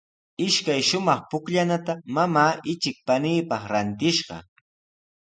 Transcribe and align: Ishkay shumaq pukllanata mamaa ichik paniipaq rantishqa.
Ishkay 0.43 0.81
shumaq 0.89 1.21
pukllanata 1.31 1.93
mamaa 2.15 2.51
ichik 2.71 2.97
paniipaq 3.07 3.63
rantishqa. 3.71 4.35